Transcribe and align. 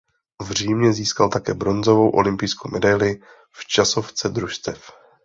V 0.41 0.51
Římě 0.51 0.93
získal 0.93 1.29
také 1.29 1.53
bronzovou 1.53 2.09
olympijskou 2.09 2.69
medaili 2.71 3.21
v 3.55 3.65
časovce 3.67 4.29
družstev. 4.29 4.89